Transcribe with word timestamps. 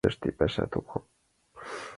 Тыште 0.05 0.27
паша 0.37 0.63
томам. 0.71 1.03